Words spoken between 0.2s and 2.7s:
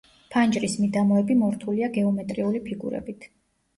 ფანჯრის მიდამოები მორთულია გეომეტრიული